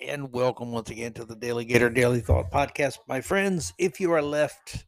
[0.00, 2.98] and welcome once again to the DaleyGator DaleyThought Podcast.
[3.08, 4.86] My friends, if you are left,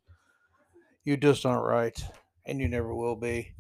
[1.05, 2.01] you just aren't right,
[2.47, 3.53] and you never will be.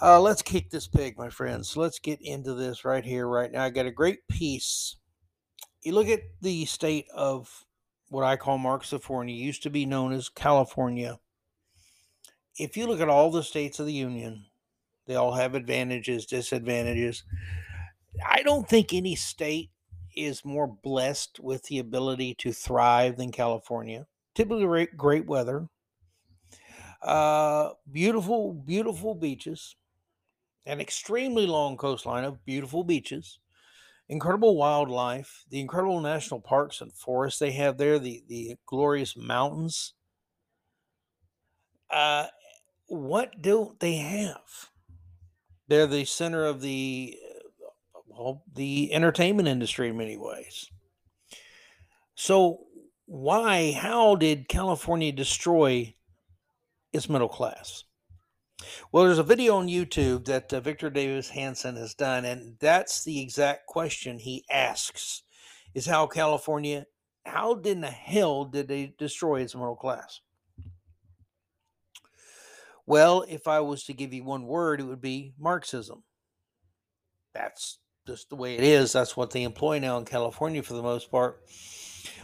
[0.00, 1.76] Uh, let's kick this pig, my friends.
[1.76, 3.64] Let's get into this right here, right now.
[3.64, 4.96] I got a great piece.
[5.82, 7.64] You look at the state of
[8.08, 11.18] what I call Marxifornia, used to be known as California.
[12.58, 14.46] If you look at all the states of the Union,
[15.06, 17.24] they all have advantages, disadvantages.
[18.24, 19.70] I don't think any state
[20.16, 24.06] is more blessed with the ability to thrive than California.
[24.34, 25.68] Typically, great, weather,
[27.02, 29.76] uh, beautiful, beautiful beaches,
[30.64, 33.38] an extremely long coastline of beautiful beaches,
[34.08, 39.94] incredible wildlife, the incredible national parks and forests they have there, the, the glorious mountains.
[41.90, 42.26] Uh,
[42.86, 44.70] what don't they have?
[45.68, 47.18] They're the center of the
[48.16, 50.70] well, the entertainment industry in many ways.
[52.14, 52.60] So,
[53.04, 55.94] why, how did California destroy
[56.92, 57.84] its middle class?
[58.90, 63.04] Well, there's a video on YouTube that uh, Victor Davis Hanson has done, and that's
[63.04, 65.22] the exact question he asks:
[65.74, 66.86] Is how California,
[67.26, 70.20] how in the hell did they destroy its middle class?
[72.86, 76.04] Well, if I was to give you one word, it would be Marxism.
[77.34, 78.92] That's just the way it is.
[78.92, 81.42] That's what they employ now in California for the most part.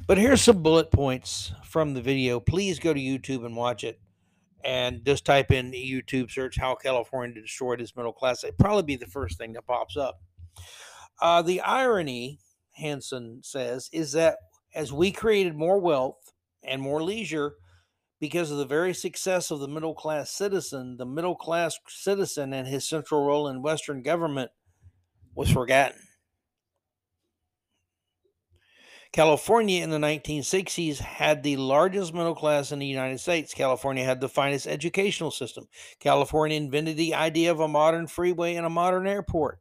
[0.07, 2.41] But here's some bullet points from the video.
[2.41, 4.01] Please go to YouTube and watch it.
[4.65, 8.45] And just type in YouTube search how California destroyed its middle class.
[8.45, 10.21] It'd probably be the first thing that pops up.
[11.21, 12.39] Uh, the irony,
[12.77, 14.37] Hanson says, is that
[14.75, 17.55] as we created more wealth and more leisure
[18.21, 22.69] because of the very success of the middle class citizen, the middle class citizen and
[22.69, 24.53] his central role in Western government
[25.35, 26.01] was forgotten.
[29.13, 33.53] California in the 1960s had the largest middle class in the United States.
[33.53, 35.69] California had the finest educational system.
[36.01, 39.59] California invented the idea of a modern freeway and a modern airport.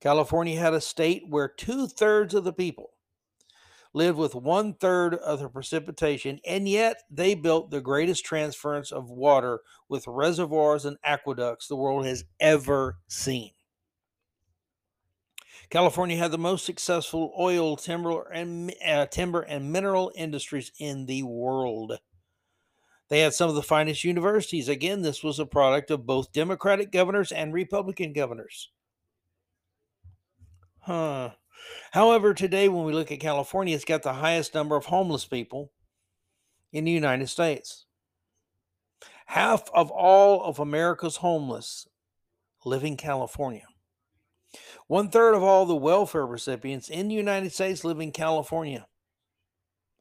[0.00, 2.90] California had a state where two thirds of the people
[3.94, 9.08] lived with one third of the precipitation, and yet they built the greatest transference of
[9.08, 13.52] water with reservoirs and aqueducts the world has ever seen.
[15.70, 21.22] California had the most successful oil, timber, and uh, timber and mineral industries in the
[21.24, 21.98] world.
[23.08, 24.68] They had some of the finest universities.
[24.68, 28.70] Again, this was a product of both Democratic governors and Republican governors.
[30.80, 31.30] Huh.
[31.92, 35.72] However, today, when we look at California, it's got the highest number of homeless people
[36.72, 37.86] in the United States.
[39.26, 41.88] Half of all of America's homeless
[42.64, 43.66] live in California.
[44.86, 48.86] One third of all the welfare recipients in the United States live in California.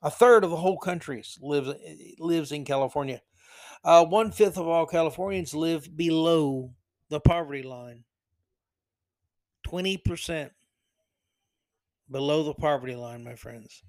[0.01, 1.73] A third of the whole country lives
[2.19, 3.21] lives in California.
[3.83, 6.73] Uh, one fifth of all Californians live below
[7.09, 8.03] the poverty line.
[9.63, 10.51] Twenty percent
[12.09, 13.83] below the poverty line, my friends.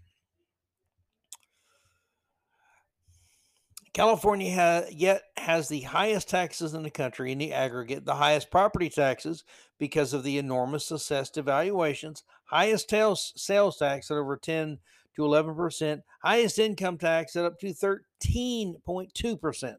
[3.96, 8.50] California ha- yet has the highest taxes in the country in the aggregate, the highest
[8.50, 9.42] property taxes
[9.78, 14.80] because of the enormous assessed evaluations, highest sales, sales tax at over 10
[15.14, 19.76] to 11%, highest income tax at up to 13.2%.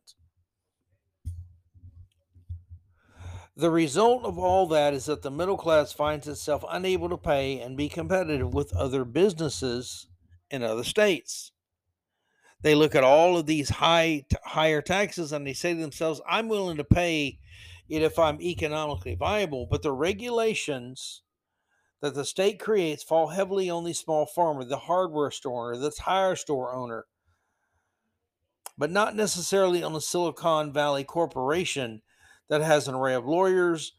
[3.55, 7.59] The result of all that is that the middle class finds itself unable to pay
[7.59, 10.07] and be competitive with other businesses
[10.49, 11.51] in other states
[12.61, 16.47] they look at all of these high higher taxes and they say to themselves, "I'm
[16.47, 17.39] willing to pay
[17.87, 21.21] it if I'm economically viable." But the regulations
[22.01, 25.91] that the state creates fall heavily on the small farmer, the hardware store owner, the
[25.91, 27.05] tire store owner,
[28.77, 32.01] but not necessarily on the Silicon Valley corporation
[32.49, 33.93] that has an array of lawyers,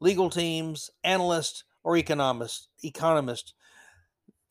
[0.00, 3.52] legal teams, analysts, or economists, economists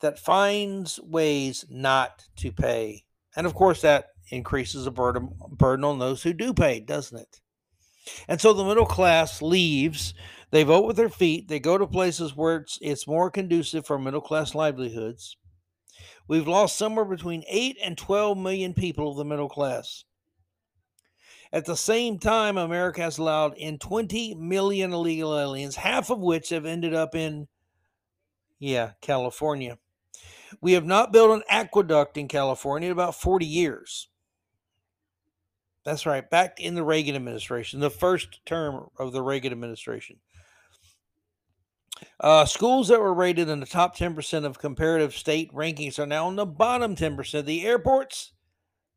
[0.00, 3.03] that finds ways not to pay
[3.36, 7.40] and of course, that increases the burden, burden on those who do pay, doesn't it?
[8.28, 10.14] And so the middle class leaves.
[10.50, 11.48] They vote with their feet.
[11.48, 15.36] They go to places where it's, it's more conducive for middle class livelihoods.
[16.28, 20.04] We've lost somewhere between 8 and 12 million people of the middle class.
[21.52, 26.48] At the same time, America has allowed in 20 million illegal aliens, half of which
[26.48, 27.46] have ended up in,
[28.58, 29.78] yeah, California.
[30.60, 34.08] We have not built an aqueduct in California in about 40 years.
[35.84, 40.16] That's right, back in the Reagan administration, the first term of the Reagan administration.
[42.18, 46.28] Uh, schools that were rated in the top 10% of comparative state rankings are now
[46.28, 47.44] in the bottom 10%.
[47.44, 48.32] The airports,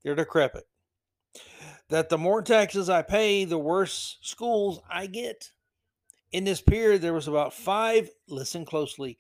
[0.04, 0.64] they're decrepit.
[1.90, 5.52] That the more taxes I pay, the worse schools I get.
[6.32, 9.18] In this period, there was about five, listen closely,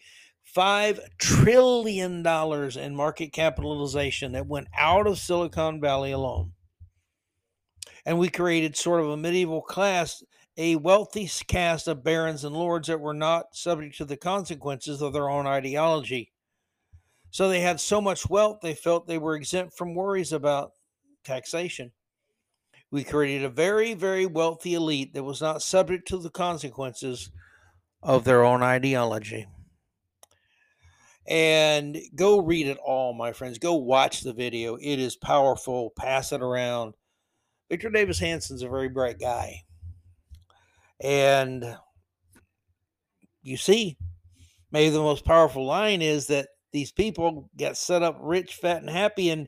[0.55, 6.53] $5 trillion in market capitalization that went out of Silicon Valley alone.
[8.05, 10.23] And we created sort of a medieval class,
[10.55, 15.13] a wealthy caste of barons and lords that were not subject to the consequences of
[15.13, 16.31] their own ideology.
[17.31, 20.71] So they had so much wealth, they felt they were exempt from worries about
[21.25, 21.91] taxation.
[22.89, 27.29] We created a very, very wealthy elite that was not subject to the consequences
[28.01, 29.45] of their own ideology
[31.27, 33.57] and go read it all, my friends.
[33.57, 34.75] Go watch the video.
[34.75, 35.91] It is powerful.
[35.97, 36.94] Pass it around.
[37.69, 39.63] Victor Davis Hanson's a very bright guy.
[41.01, 41.77] And
[43.44, 43.97] you see,
[44.71, 48.89] maybe the most powerful line is that these people got set up rich, fat, and
[48.89, 49.47] happy, and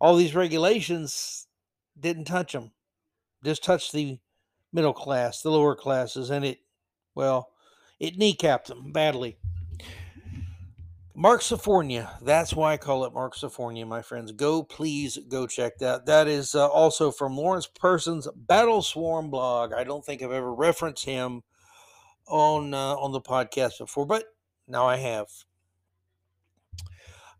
[0.00, 1.46] all these regulations
[1.98, 2.72] didn't touch them.
[3.44, 4.18] Just touched the
[4.72, 6.58] middle class, the lower classes, and it,
[7.14, 7.50] well,
[7.98, 9.38] it kneecapped them badly.
[11.18, 12.16] Marxifornia.
[12.22, 14.30] That's why I call it Mark Marxifornia, my friends.
[14.30, 16.06] Go, please go check that.
[16.06, 19.72] That is uh, also from Lawrence Person's Battle Swarm blog.
[19.72, 21.42] I don't think I've ever referenced him
[22.28, 24.26] on uh, on the podcast before, but
[24.68, 25.26] now I have.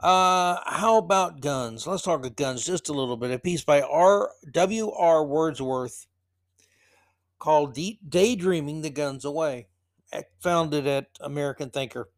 [0.00, 1.86] Uh, how about guns?
[1.86, 3.30] Let's talk about guns just a little bit.
[3.30, 4.32] A piece by R.
[4.50, 4.90] W.
[4.90, 5.24] R.
[5.24, 6.08] Wordsworth
[7.38, 7.78] called
[8.08, 9.68] "Daydreaming the Guns Away,"
[10.40, 12.08] founded at American Thinker.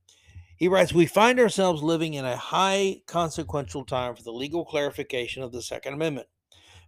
[0.60, 5.42] He writes, We find ourselves living in a high consequential time for the legal clarification
[5.42, 6.28] of the Second Amendment.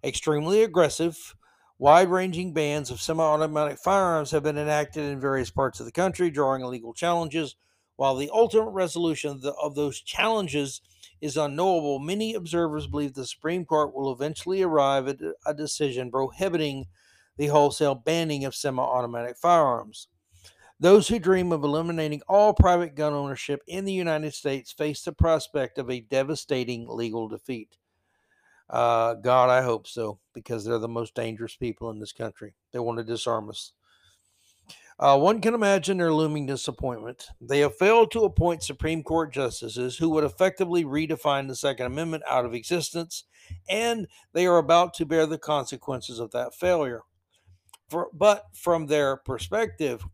[0.04, 1.34] Extremely aggressive,
[1.78, 5.92] wide ranging bans of semi automatic firearms have been enacted in various parts of the
[5.92, 7.56] country, drawing legal challenges.
[7.96, 10.82] While the ultimate resolution of, the, of those challenges
[11.22, 16.88] is unknowable, many observers believe the Supreme Court will eventually arrive at a decision prohibiting
[17.38, 20.08] the wholesale banning of semi automatic firearms.
[20.82, 25.12] Those who dream of eliminating all private gun ownership in the United States face the
[25.12, 27.76] prospect of a devastating legal defeat.
[28.68, 32.54] Uh, God, I hope so, because they're the most dangerous people in this country.
[32.72, 33.74] They want to disarm us.
[34.98, 37.28] Uh, one can imagine their looming disappointment.
[37.40, 42.24] They have failed to appoint Supreme Court justices who would effectively redefine the Second Amendment
[42.28, 43.22] out of existence,
[43.68, 47.02] and they are about to bear the consequences of that failure.
[47.88, 50.04] For, but from their perspective,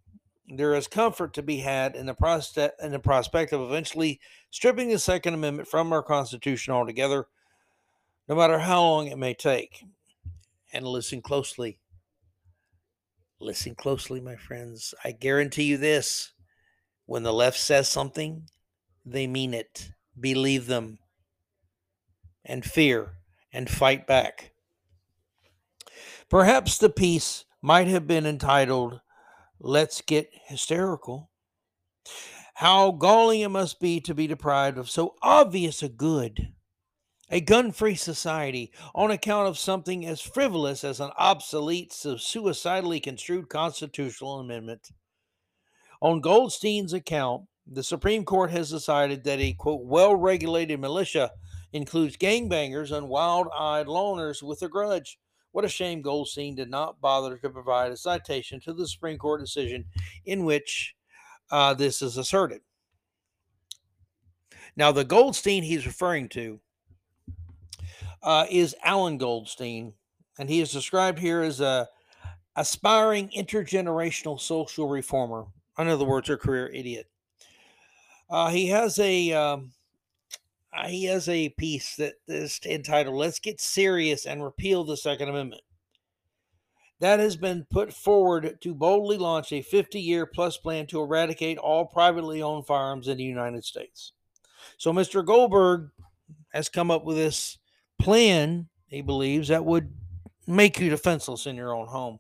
[0.49, 4.89] there is comfort to be had in the prospect in the prospect of eventually stripping
[4.89, 7.27] the Second Amendment from our Constitution altogether,
[8.29, 9.85] no matter how long it may take.
[10.73, 11.79] And listen closely.
[13.41, 14.95] Listen closely, my friends.
[15.05, 16.33] I guarantee you this
[17.06, 18.49] when the left says something,
[19.06, 19.93] they mean it.
[20.19, 20.99] Believe them
[22.44, 23.12] and fear
[23.53, 24.53] and fight back.
[26.29, 29.01] Perhaps the piece might have been entitled
[29.60, 31.31] Let's get hysterical.
[32.55, 36.52] How galling it must be to be deprived of so obvious a good,
[37.28, 43.00] a gun free society, on account of something as frivolous as an obsolete, so suicidally
[43.00, 44.90] construed constitutional amendment.
[46.00, 51.32] On Goldstein's account, the Supreme Court has decided that a quote well regulated militia
[51.72, 55.19] includes gangbangers and wild eyed loners with a grudge.
[55.58, 59.41] What a shame Goldstein did not bother to provide a citation to the Supreme Court
[59.41, 59.84] decision
[60.24, 60.94] in which
[61.50, 62.60] uh, this is asserted.
[64.77, 66.60] Now, the Goldstein he's referring to
[68.22, 69.94] uh, is Alan Goldstein,
[70.38, 71.88] and he is described here as a
[72.55, 75.44] aspiring intergenerational social reformer.
[75.77, 77.10] In other words, a career idiot.
[78.31, 79.72] Uh, he has a um,
[80.72, 85.31] Uh, he has a piece that is entitled Let's Get Serious and Repeal the Second
[85.31, 85.63] Amendment.
[87.01, 91.56] That has been put forward to boldly launch a 50 year plus plan to eradicate
[91.56, 94.13] all privately owned firearms in the United States.
[94.77, 95.25] So, Mr.
[95.25, 95.91] Goldberg
[96.53, 97.58] has come up with this
[97.98, 99.93] plan, he believes, that would
[100.46, 102.19] make you defenseless in your own home.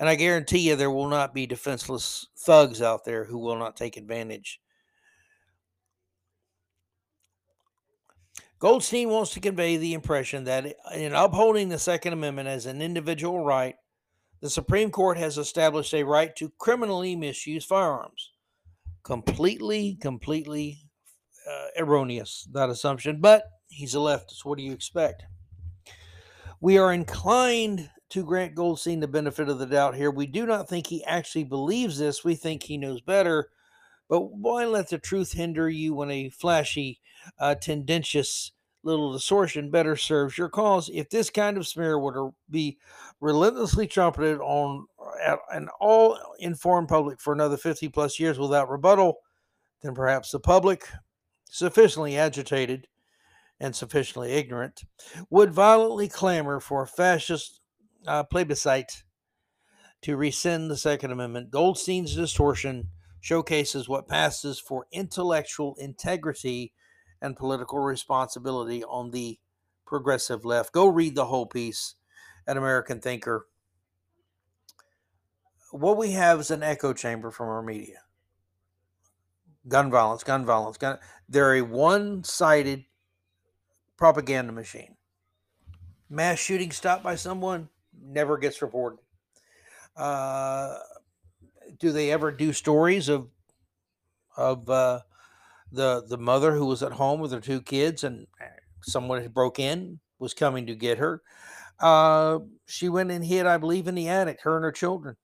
[0.00, 3.76] And I guarantee you, there will not be defenseless thugs out there who will not
[3.76, 4.60] take advantage
[8.64, 13.44] Goldstein wants to convey the impression that in upholding the Second Amendment as an individual
[13.44, 13.74] right,
[14.40, 18.32] the Supreme Court has established a right to criminally misuse firearms.
[19.02, 20.78] Completely, completely
[21.46, 24.46] uh, erroneous, that assumption, but he's a leftist.
[24.46, 25.24] What do you expect?
[26.62, 30.10] We are inclined to grant Goldstein the benefit of the doubt here.
[30.10, 32.24] We do not think he actually believes this.
[32.24, 33.50] We think he knows better,
[34.08, 37.02] But why let the truth hinder you when a flashy,
[37.38, 38.52] uh, tendentious
[38.82, 40.90] little distortion better serves your cause?
[40.92, 42.78] If this kind of smear were to be
[43.20, 44.86] relentlessly trumpeted on
[45.22, 49.18] at an all informed public for another 50 plus years without rebuttal,
[49.82, 50.88] then perhaps the public,
[51.44, 52.88] sufficiently agitated
[53.60, 54.82] and sufficiently ignorant,
[55.30, 57.60] would violently clamor for a fascist
[58.06, 59.04] uh, plebiscite
[60.02, 61.50] to rescind the Second Amendment.
[61.50, 62.88] Goldstein's distortion
[63.20, 66.74] showcases what passes for intellectual integrity
[67.24, 69.38] and political responsibility on the
[69.86, 70.72] progressive left.
[70.72, 71.94] Go read the whole piece
[72.46, 73.46] at American Thinker.
[75.70, 78.00] What we have is an echo chamber from our media.
[79.66, 80.98] Gun violence, gun violence, gun.
[81.26, 82.84] They're a one sided
[83.96, 84.96] propaganda machine.
[86.10, 88.98] Mass shooting stopped by someone never gets reported.
[89.96, 90.76] Uh,
[91.78, 93.28] do they ever do stories of
[94.36, 95.00] of uh,
[95.74, 98.46] the the mother who was at home with her two kids and uh,
[98.82, 101.22] someone had broke in was coming to get her?
[101.80, 104.40] Uh, she went and hid, I believe, in the attic.
[104.42, 105.16] Her and her children.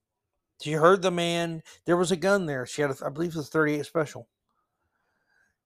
[0.60, 1.62] She heard the man.
[1.86, 2.66] There was a gun there.
[2.66, 4.28] She had, a, I believe, it was 38 special.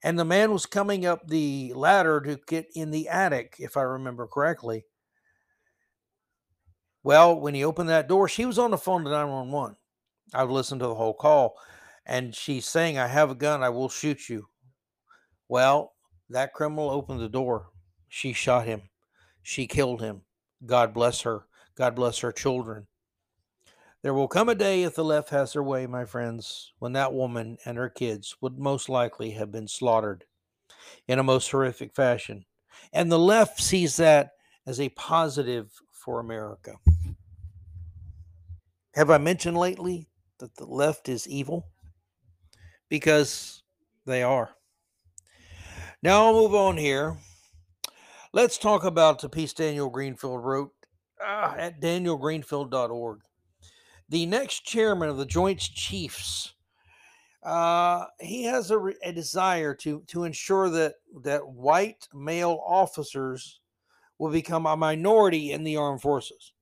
[0.03, 3.83] And the man was coming up the ladder to get in the attic, if I
[3.83, 4.85] remember correctly.
[7.03, 9.76] Well, when he opened that door, she was on the phone to 911.
[10.33, 11.57] I've listened to the whole call,
[12.07, 14.49] and she's saying, I have a gun, I will shoot you.
[15.49, 15.93] Well,
[16.31, 17.67] that criminal opened the door.
[18.09, 18.83] She shot him.
[19.43, 20.23] She killed him.
[20.65, 21.47] God bless her.
[21.77, 22.87] God bless her children.
[24.03, 27.13] There will come a day, if the left has their way, my friends, when that
[27.13, 30.25] woman and her kids would most likely have been slaughtered
[31.09, 32.45] in a most horrific fashion.
[32.93, 34.33] And the left sees that
[34.67, 36.75] as a positive for America.
[38.95, 40.07] Have I mentioned lately
[40.39, 41.67] that the left is evil?
[42.89, 43.63] Because
[44.05, 44.51] they are.
[46.05, 47.17] Now I'll move on here.
[48.35, 50.71] Let's talk about the piece Daniel Greenfield wrote
[51.19, 53.21] uh, at danielgreenfield.org.
[54.11, 56.53] The next chairman of the Joint Chiefs,
[57.43, 63.61] uh, he has a, a desire to to ensure that that white male officers
[64.19, 66.53] will become a minority in the armed forces.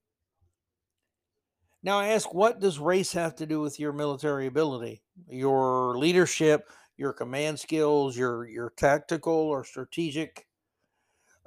[1.82, 6.68] Now I ask, what does race have to do with your military ability, your leadership,
[6.96, 10.46] your command skills, your your tactical or strategic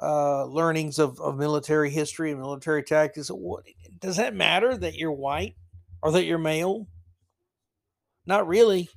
[0.01, 3.29] uh, learnings of, of military history and military tactics?
[3.29, 3.63] What,
[3.99, 5.55] does that matter that you're white
[6.01, 6.87] or that you're male?
[8.25, 8.89] Not really.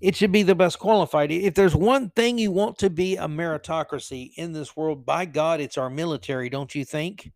[0.00, 1.32] It should be the best qualified.
[1.32, 5.60] If there's one thing you want to be a meritocracy in this world, by God,
[5.60, 7.32] it's our military, don't you think?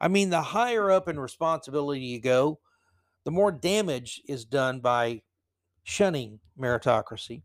[0.00, 2.60] I mean, the higher up in responsibility you go,
[3.24, 5.22] the more damage is done by
[5.84, 7.42] shunning meritocracy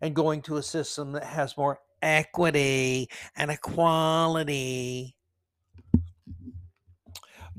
[0.00, 5.16] and going to a system that has more equity and equality.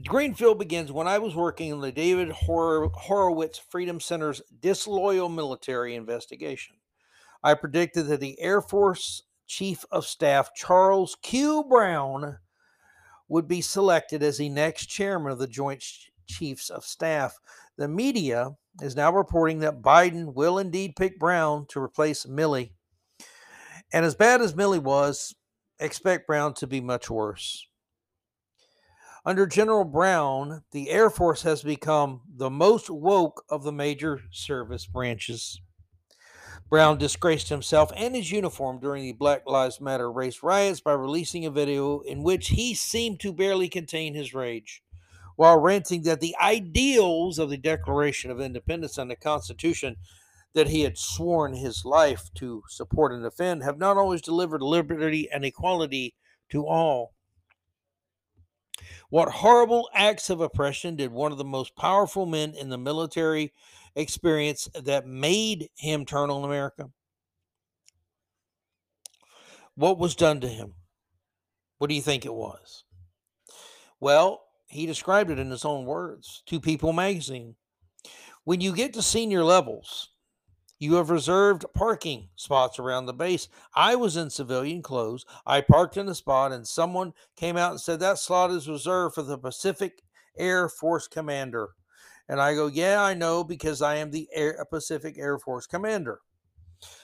[0.07, 5.95] Greenfield begins when I was working in the David Hor- Horowitz Freedom Center's disloyal military
[5.95, 6.75] investigation.
[7.43, 11.65] I predicted that the Air Force Chief of Staff Charles Q.
[11.69, 12.37] Brown
[13.27, 15.83] would be selected as the next chairman of the Joint
[16.27, 17.37] Chiefs of Staff.
[17.77, 18.51] The media
[18.81, 22.71] is now reporting that Biden will indeed pick Brown to replace Milley.
[23.91, 25.33] And as bad as Milley was,
[25.79, 27.67] expect Brown to be much worse.
[29.25, 34.85] Under General Brown, the Air Force has become the most woke of the major service
[34.85, 35.59] branches.
[36.69, 41.45] Brown disgraced himself and his uniform during the Black Lives Matter race riots by releasing
[41.45, 44.82] a video in which he seemed to barely contain his rage
[45.35, 49.95] while ranting that the ideals of the Declaration of Independence and the Constitution
[50.53, 55.29] that he had sworn his life to support and defend have not always delivered liberty
[55.31, 56.15] and equality
[56.49, 57.13] to all.
[59.09, 63.53] What horrible acts of oppression did one of the most powerful men in the military
[63.95, 66.89] experience that made him turn on America?
[69.75, 70.75] What was done to him?
[71.77, 72.83] What do you think it was?
[73.99, 74.42] Well,
[74.73, 77.55] he described it in his own words to People magazine.
[78.43, 80.09] When you get to senior levels,
[80.79, 83.47] you have reserved parking spots around the base.
[83.73, 85.25] I was in civilian clothes.
[85.45, 89.15] I parked in a spot, and someone came out and said that slot is reserved
[89.15, 90.01] for the Pacific
[90.37, 91.69] Air Force commander.
[92.27, 96.19] And I go, Yeah, I know because I am the Air, Pacific Air Force commander.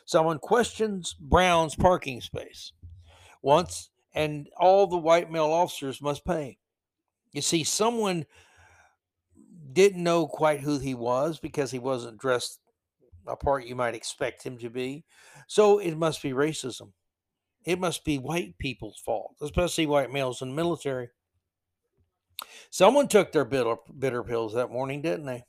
[0.05, 2.73] Someone questions Brown's parking space
[3.41, 6.57] once, and all the white male officers must pay.
[7.31, 8.25] You see, someone
[9.71, 12.59] didn't know quite who he was because he wasn't dressed
[13.27, 15.05] a part you might expect him to be.
[15.47, 16.93] So it must be racism.
[17.65, 21.09] It must be white people's fault, especially white males in the military.
[22.71, 25.43] Someone took their bitter, bitter pills that morning, didn't they?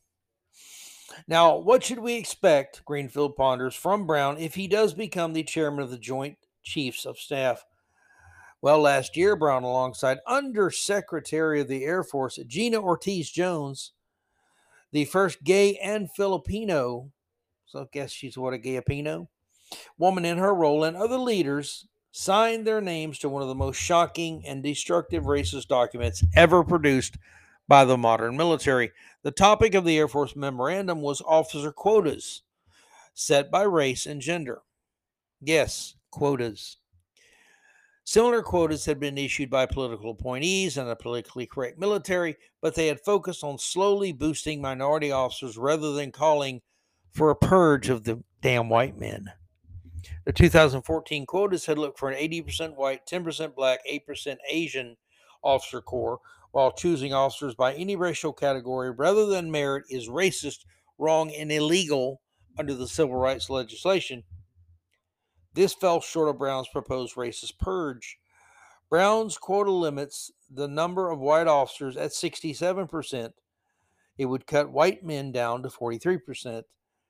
[1.27, 5.83] Now, what should we expect, Greenfield ponders, from Brown if he does become the chairman
[5.83, 7.65] of the Joint Chiefs of Staff?
[8.63, 13.93] Well, last year, Brown, alongside Undersecretary of the Air Force Gina Ortiz Jones,
[14.93, 17.11] the first gay and Filipino,
[17.65, 19.29] so I guess she's what a gayapino,
[19.97, 23.79] woman in her role, and other leaders signed their names to one of the most
[23.79, 27.17] shocking and destructive racist documents ever produced
[27.67, 28.91] by the modern military.
[29.23, 32.43] The topic of the Air Force memorandum was officer quotas
[33.15, 34.61] set by race and gender.
[35.41, 36.77] Yes, quotas.
[38.11, 42.89] Similar quotas had been issued by political appointees and a politically correct military, but they
[42.89, 46.61] had focused on slowly boosting minority officers rather than calling
[47.13, 49.27] for a purge of the damn white men.
[50.25, 54.97] The 2014 quotas had looked for an 80% white, 10% black, 8% Asian
[55.45, 56.19] officer corps,
[56.51, 60.65] while choosing officers by any racial category rather than merit is racist,
[60.99, 62.23] wrong, and illegal
[62.59, 64.25] under the civil rights legislation.
[65.55, 68.19] This fell short of Brown's proposed racist purge.
[68.89, 73.33] Brown's quota limits the number of white officers at 67%.
[74.19, 76.65] It would cut white men down to 43%,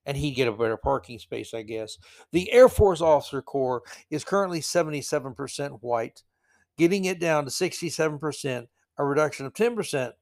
[0.06, 1.98] and he'd get a better parking space, I guess.
[2.32, 6.22] The Air Force Officer Corps is currently 77% white.
[6.78, 8.68] Getting it down to 67%,
[8.98, 10.12] a reduction of 10%,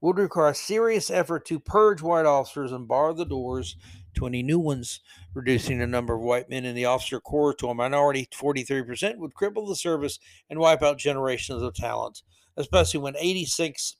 [0.00, 3.76] would require a serious effort to purge white officers and bar the doors
[4.14, 5.00] to any new ones.
[5.34, 9.34] Reducing the number of white men in the officer corps to a minority 43% would
[9.34, 12.22] cripple the service and wipe out generations of talent,
[12.56, 13.94] especially when 86%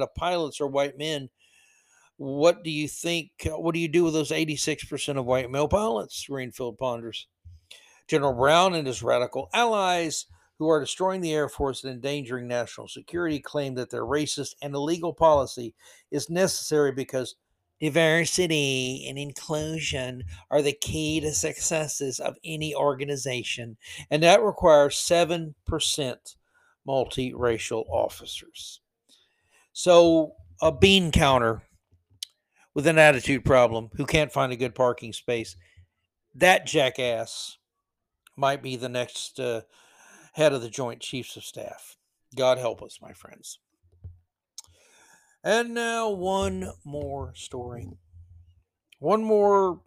[0.00, 1.28] of pilots are white men
[2.18, 3.30] what do you think?
[3.46, 6.26] What do you do with those 86% of white male pilots?
[6.28, 7.28] Greenfield ponders.
[8.08, 10.26] General Brown and his radical allies,
[10.58, 14.74] who are destroying the Air Force and endangering national security, claim that their racist and
[14.74, 15.74] illegal policy
[16.10, 17.36] is necessary because
[17.80, 23.76] diversity and inclusion are the key to successes of any organization,
[24.10, 25.54] and that requires 7%
[26.86, 28.80] multiracial officers.
[29.72, 31.62] So, a bean counter
[32.74, 35.56] with an attitude problem who can't find a good parking space.
[36.34, 37.58] That jackass
[38.36, 39.62] might be the next uh,
[40.32, 41.96] head of the Joint Chiefs of Staff.
[42.36, 43.58] God help us, my friends.
[45.48, 47.88] And now, one more story.
[48.98, 49.80] One more,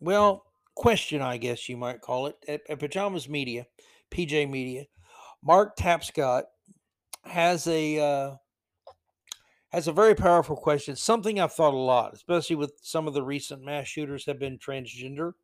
[0.00, 0.42] well,
[0.74, 3.68] question, I guess you might call it, at, at Pajamas Media,
[4.10, 4.86] PJ Media.
[5.44, 6.46] Mark Tapscott
[7.24, 8.34] has a uh,
[9.68, 10.96] has a very powerful question.
[10.96, 14.58] Something I've thought a lot, especially with some of the recent mass shooters have been
[14.58, 15.34] transgender.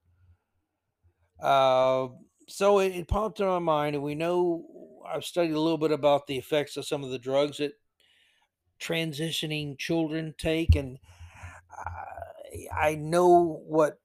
[1.41, 2.09] Uh,
[2.49, 4.65] so it, it popped in my mind, and we know
[5.09, 7.75] I've studied a little bit about the effects of some of the drugs that
[8.83, 10.99] transitioning children take, and
[12.75, 14.01] I know what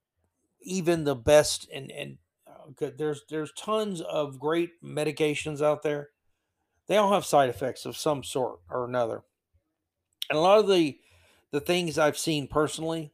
[0.62, 6.10] even the best and and uh, there's there's tons of great medications out there.
[6.88, 9.24] They all have side effects of some sort or another
[10.28, 11.00] and a lot of the
[11.50, 13.12] the things I've seen personally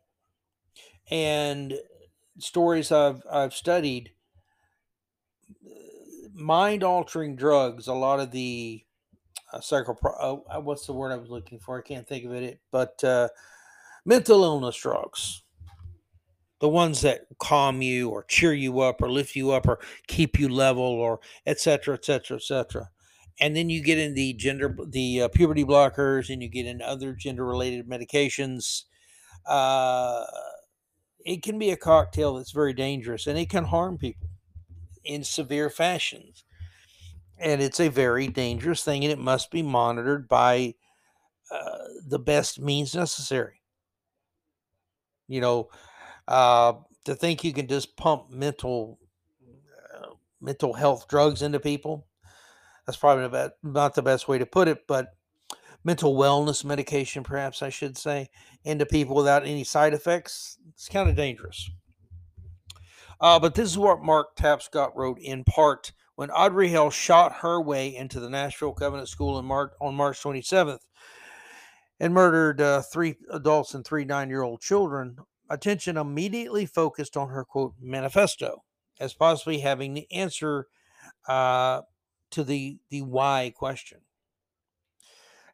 [1.11, 1.75] and
[2.39, 4.13] stories I've I've studied
[6.33, 8.85] mind altering drugs a lot of the
[9.55, 11.79] uh, psychopro uh, uh, what's the word I was looking for?
[11.79, 13.29] I can't think of it but uh,
[14.05, 15.43] mental illness drugs.
[16.61, 20.39] The ones that calm you or cheer you up or lift you up or keep
[20.39, 22.91] you level or etc etc etc
[23.41, 26.81] and then you get in the gender the uh, puberty blockers and you get in
[26.81, 28.85] other gender related medications
[31.27, 34.29] it can be a cocktail that's very dangerous and it can harm people
[35.05, 36.44] in severe fashions
[37.39, 40.75] and it's a very dangerous thing and it must be monitored by
[41.51, 43.61] uh, the best means necessary
[45.29, 45.69] you know
[46.29, 46.73] uh,
[47.05, 48.99] to think you can just pump mental
[49.95, 50.09] uh,
[50.41, 52.07] mental health drugs into people
[52.87, 55.15] that's probably not the best way to put it, but
[55.85, 58.29] mental wellness medication, perhaps I should say,
[58.63, 60.59] into people without any side effects.
[60.71, 61.71] It's kind of dangerous.
[63.21, 67.61] Uh, but this is what Mark Tapscott wrote in part when Audrey Hale shot her
[67.61, 70.81] way into the Nashville Covenant School on March 27th
[72.01, 75.17] and murdered uh, three adults and three nine year old children.
[75.51, 78.63] Attention immediately focused on her quote manifesto
[78.99, 80.67] as possibly having the answer
[81.29, 81.83] uh,
[82.31, 84.01] to the the why question.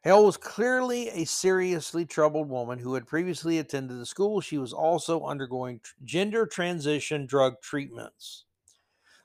[0.03, 4.41] Hale was clearly a seriously troubled woman who had previously attended the school.
[4.41, 8.45] She was also undergoing gender transition drug treatments,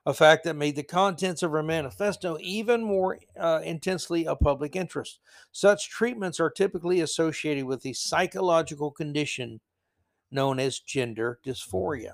[0.06, 4.76] a fact that made the contents of her manifesto even more uh, intensely a public
[4.76, 5.18] interest.
[5.50, 9.60] Such treatments are typically associated with a psychological condition
[10.30, 12.12] known as gender dysphoria.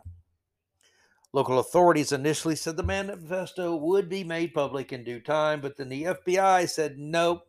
[1.34, 5.90] Local authorities initially said the manifesto would be made public in due time, but then
[5.90, 7.46] the FBI said nope.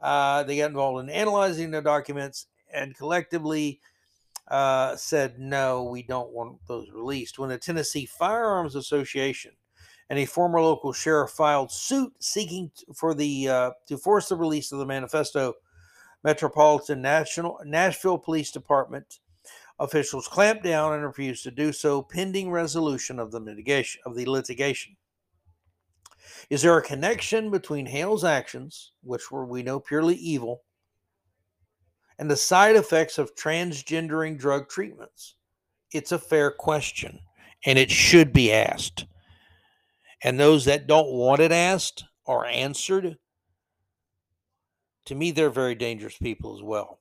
[0.00, 3.80] Uh, they got involved in analyzing the documents and collectively
[4.50, 7.38] uh, said no, we don't want those released.
[7.38, 9.52] When the Tennessee Firearms Association
[10.08, 14.72] and a former local sheriff filed suit seeking for the uh, to force the release
[14.72, 15.54] of the manifesto,
[16.24, 19.20] Metropolitan National Nashville Police Department
[19.78, 24.26] officials clamped down and refused to do so pending resolution of the mitigation of the
[24.26, 24.96] litigation.
[26.50, 30.62] Is there a connection between Hale's actions, which were we know purely evil,
[32.20, 35.36] and the side effects of transgendering drug treatments?
[35.90, 37.18] It's a fair question,
[37.64, 39.06] and it should be asked.
[40.22, 43.16] And those that don't want it asked or answered,
[45.06, 47.00] to me, they're very dangerous people as well.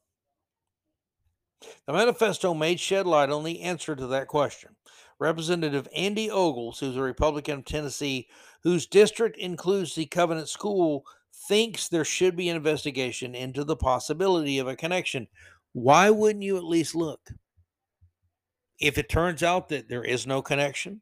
[1.85, 4.77] The manifesto may shed light on the answer to that question.
[5.19, 8.29] Representative Andy Ogles, who's a Republican of Tennessee,
[8.63, 11.03] whose district includes the Covenant School,
[11.47, 15.27] thinks there should be an investigation into the possibility of a connection.
[15.73, 17.29] Why wouldn't you at least look?
[18.79, 21.01] If it turns out that there is no connection,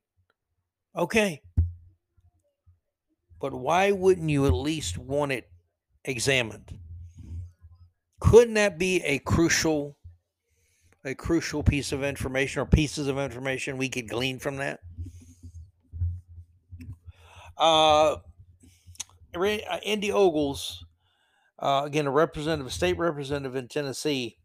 [0.95, 1.41] okay.
[3.39, 5.49] But why wouldn't you at least want it
[6.05, 6.79] examined?
[8.19, 9.95] Couldn't that be a crucial
[11.05, 14.81] a crucial piece of information or pieces of information we could glean from that?
[17.57, 18.17] Uh,
[19.35, 20.85] Andy Ogles,
[21.59, 24.37] uh, again, a representative, state representative in Tennessee,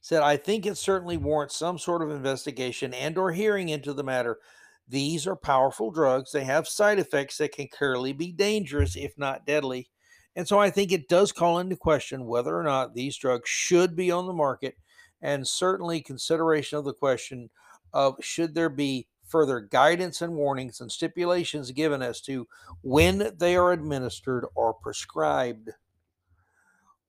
[0.00, 4.04] said, I think it certainly warrants some sort of investigation and or hearing into the
[4.04, 4.38] matter.
[4.86, 6.32] These are powerful drugs.
[6.32, 9.88] They have side effects that can clearly be dangerous, if not deadly.
[10.36, 13.96] And so I think it does call into question whether or not these drugs should
[13.96, 14.74] be on the market
[15.22, 17.48] and certainly consideration of the question
[17.92, 22.46] of should there be further guidance and warnings and stipulations given as to
[22.82, 25.70] when they are administered or prescribed.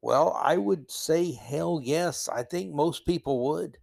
[0.02, 2.30] Well, I would say hell yes.
[2.30, 3.78] I think most people would.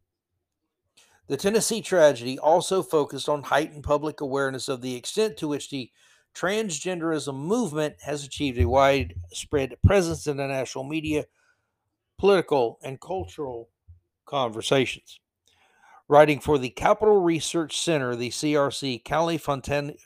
[1.26, 5.90] The Tennessee tragedy also focused on heightened public awareness of the extent to which the
[6.34, 11.24] transgenderism movement has achieved a widespread presence in the national media,
[12.18, 13.70] political, and cultural
[14.26, 15.20] conversations.
[16.12, 19.96] Writing for the Capital Research Center, the CRC, Kali Fontan-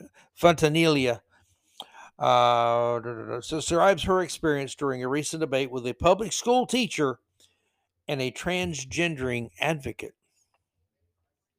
[2.17, 2.99] uh,
[3.41, 7.19] describes her experience during a recent debate with a public school teacher
[8.07, 10.13] and a transgendering advocate.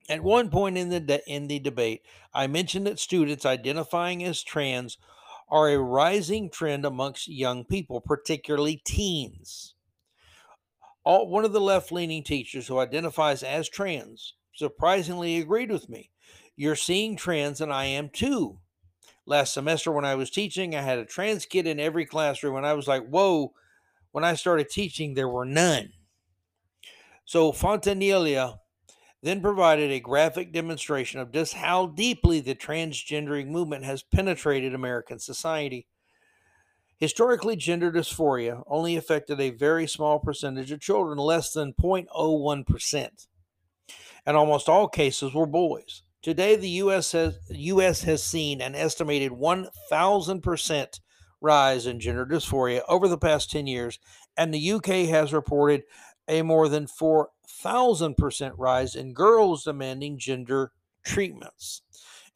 [0.08, 2.00] At one point in the de- in the debate,
[2.32, 4.96] I mentioned that students identifying as trans
[5.50, 9.74] are a rising trend amongst young people, particularly teens.
[11.04, 16.10] All, one of the left leaning teachers who identifies as trans surprisingly agreed with me.
[16.56, 18.58] You're seeing trans, and I am too.
[19.24, 22.66] Last semester, when I was teaching, I had a trans kid in every classroom, and
[22.66, 23.52] I was like, whoa.
[24.10, 25.92] When I started teaching, there were none.
[27.24, 28.58] So Fontanilla
[29.22, 35.18] then provided a graphic demonstration of just how deeply the transgendering movement has penetrated American
[35.18, 35.86] society.
[36.96, 43.26] Historically, gender dysphoria only affected a very small percentage of children, less than 0.01%.
[44.26, 46.02] And almost all cases were boys.
[46.20, 47.12] Today, the U.S.
[47.12, 51.00] has, US has seen an estimated 1,000%
[51.40, 53.98] rise in gender dysphoria over the past 10 years,
[54.36, 55.84] and the UK has reported
[56.26, 60.72] a more than 4,000% rise in girls demanding gender
[61.04, 61.82] treatments.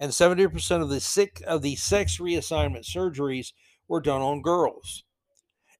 [0.00, 3.52] And 70% of the sick of the sex reassignment surgeries
[3.86, 5.04] were done on girls.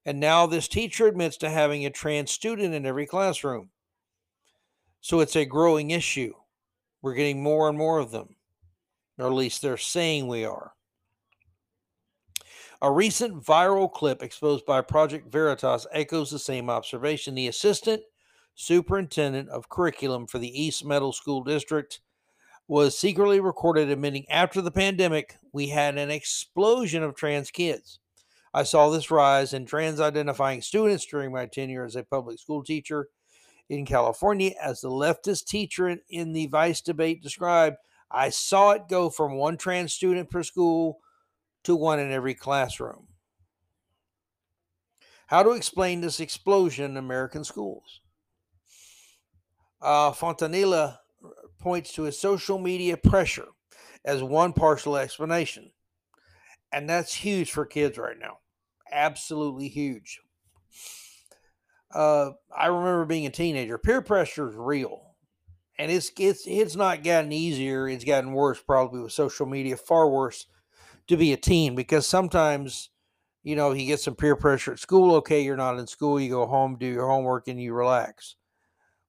[0.05, 3.71] And now this teacher admits to having a trans student in every classroom.
[5.03, 6.33] So it's a growing issue.
[7.03, 8.37] We're getting more and more of them,
[9.19, 10.73] or at least they're saying we are.
[12.81, 17.35] A recent viral clip exposed by Project Veritas echoes the same observation.
[17.35, 18.03] The assistant
[18.55, 22.01] superintendent of curriculum for the East Meadow School District
[22.69, 27.99] was secretly recorded admitting after the pandemic, we had an explosion of trans kids.
[28.55, 32.63] I saw this rise in trans identifying students during my tenure as a public school
[32.63, 33.09] teacher
[33.73, 34.53] in California.
[34.63, 37.77] As the leftist teacher in, the Vice debate described,
[38.11, 40.99] I saw it go from one trans student per school
[41.65, 43.07] to one in every classroom.
[45.29, 48.01] How to explain this explosion in American schools?
[49.81, 50.99] Uh, Fontanilla
[51.59, 53.49] points to a social media pressure
[54.05, 55.71] as one partial explanation.
[56.71, 58.39] And that's huge for kids right now.
[58.91, 60.21] Absolutely huge.
[61.93, 63.79] Uh, I remember being a teenager.
[63.79, 65.15] Peer pressure is real,
[65.79, 67.89] and it's it's it's not gotten easier.
[67.89, 69.77] It's gotten worse, probably with social media.
[69.77, 70.47] Far worse
[71.09, 72.91] to be a teen because sometimes,
[73.43, 75.17] you know, you get some peer pressure at school.
[75.17, 76.21] Okay, you're not in school.
[76.21, 78.37] You go home, do your homework, and you relax.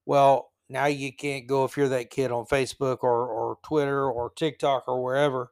[0.05, 4.31] Well, now you can't go if you're that kid on Facebook or or Twitter or
[4.31, 5.51] TikTok or wherever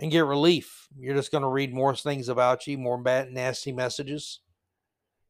[0.00, 0.88] and get relief.
[0.98, 4.40] You're just going to read more things about you, more bad, nasty messages.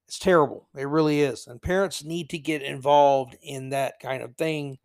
[0.08, 0.66] It's terrible.
[0.74, 1.46] It really is.
[1.46, 4.78] And parents need to get involved in that kind of thing.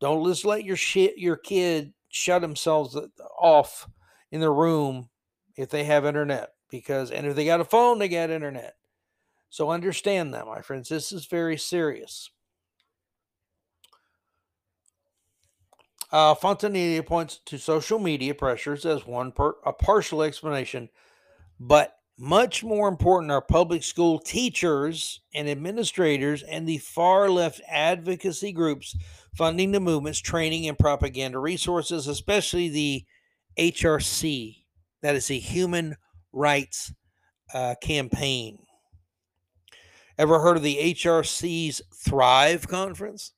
[0.00, 3.08] Don't just let your shit your kid shut themselves uh,
[3.40, 3.88] off
[4.30, 5.08] in the room
[5.56, 8.74] if they have internet because and if they got a phone they got internet.
[9.50, 10.88] So understand that, my friends.
[10.88, 12.30] This is very serious.
[16.12, 20.88] Uh, points to social media pressures as one per, a partial explanation,
[21.58, 28.52] but much more important are public school teachers and administrators and the far left advocacy
[28.52, 28.96] groups
[29.34, 33.04] funding the movement's training and propaganda resources, especially the
[33.58, 34.54] HRC,
[35.00, 35.96] that is the Human
[36.32, 36.94] Rights
[37.52, 38.60] uh, Campaign.
[40.16, 43.32] Ever heard of the HRC's Thrive Conference?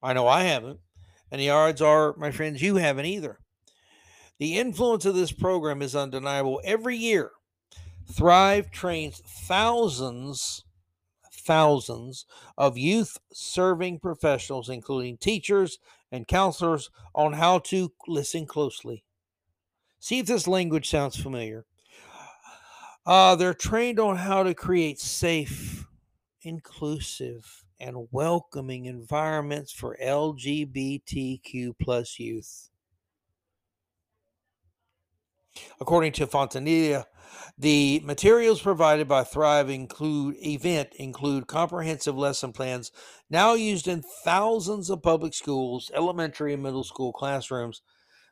[0.00, 0.78] I know I haven't.
[1.32, 3.40] And the odds are, my friends, you haven't either.
[4.38, 6.60] The influence of this program is undeniable.
[6.64, 7.32] Every year,
[8.10, 10.64] Thrive trains thousands,
[11.32, 15.78] thousands of youth serving professionals, including teachers
[16.12, 19.04] and counselors, on how to listen closely.
[19.98, 21.64] See if this language sounds familiar.
[23.06, 25.86] Uh, they're trained on how to create safe,
[26.42, 32.70] inclusive, and welcoming environments for LGBTQ plus youth.
[35.80, 37.04] According to Fontanilla,
[37.58, 42.90] the materials provided by Thrive include event include comprehensive lesson plans
[43.30, 47.82] now used in thousands of public schools, elementary and middle school classrooms.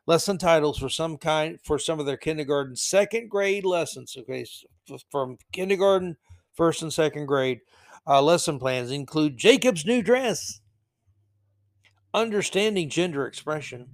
[0.06, 4.16] Lesson titles for some kind for some of their kindergarten, second grade lessons.
[4.18, 4.44] Okay,
[5.10, 6.16] from kindergarten,
[6.54, 7.60] first and second grade
[8.06, 10.60] uh, lesson plans include Jacob's new dress,
[12.12, 13.88] understanding gender expression,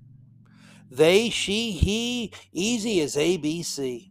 [0.91, 4.11] they, she, he, easy as ABC,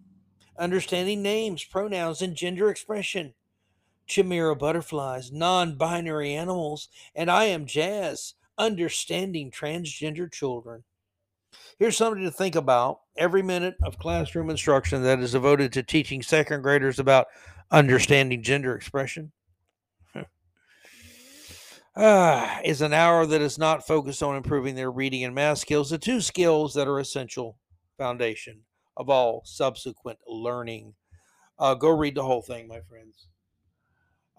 [0.58, 3.34] understanding names, pronouns, and gender expression,
[4.08, 10.84] chimera butterflies, non binary animals, and I am Jazz, understanding transgender children.
[11.80, 13.02] Here's something to think about.
[13.18, 17.28] Every minute of classroom instruction that is devoted to teaching second graders about
[17.72, 19.32] understanding gender expression
[21.98, 25.90] uh, is an hour that is not focused on improving their reading and math skills,
[25.90, 27.58] the two skills that are essential
[27.98, 28.62] foundation
[28.98, 30.96] of all subsequent learning.
[31.58, 33.28] Uh, go read the whole thing, my friends.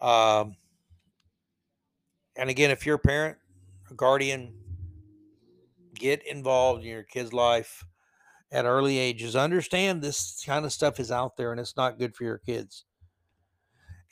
[0.01, 0.57] Um,
[2.37, 3.39] and again, if you're a parent,
[3.91, 4.55] a guardian,
[5.95, 7.85] get involved in your kid's life
[8.53, 9.35] at early ages.
[9.35, 12.85] Understand this kind of stuff is out there and it's not good for your kids.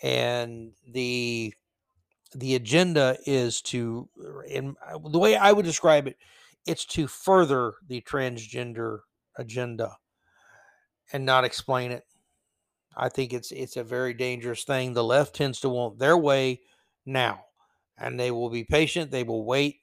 [0.03, 1.55] And the
[2.35, 4.11] the agenda is to,
[4.47, 6.17] in uh, the way I would describe it,
[6.67, 8.99] it's to further the transgender
[9.39, 9.97] agenda
[11.13, 12.05] and not explain it.
[12.97, 14.93] I think it's it's a very dangerous thing.
[14.93, 16.63] The left tends to want their way
[17.05, 17.45] now,
[17.99, 19.11] and they will be patient.
[19.11, 19.81] They will wait,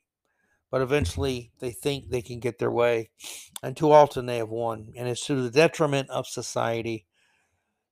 [0.72, 3.12] but eventually they think they can get their way,
[3.62, 7.06] and too often they have won, and it's to the detriment of society.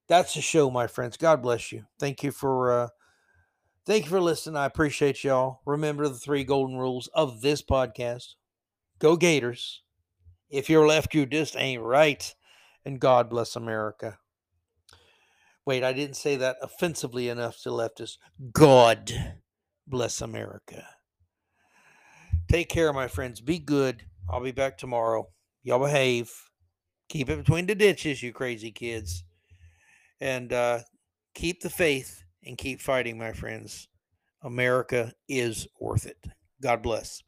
[0.08, 1.17] That's the show, my friends.
[1.17, 1.86] God bless you.
[2.00, 2.88] Thank you for uh,
[3.84, 4.58] Thank you for listening.
[4.58, 5.62] I appreciate y'all.
[5.65, 8.36] Remember the three golden rules of this podcast
[9.00, 9.82] go Gators.
[10.52, 12.36] If you're left, you just ain't right.
[12.86, 14.17] And God bless America.
[15.65, 18.17] Wait, I didn't say that offensively enough to leftists.
[18.52, 19.12] God
[19.88, 20.86] bless America.
[22.50, 23.39] Take care, my friends.
[23.41, 24.04] Be good.
[24.30, 25.28] I'll be back tomorrow.
[25.63, 26.32] Y'all behave.
[27.10, 29.24] Keep it between the ditches, you crazy kids.
[30.20, 30.80] And uh,
[31.36, 33.88] keep the faith and keep fighting, my friends.
[34.41, 36.17] America is worth it.
[36.62, 37.20] God bless.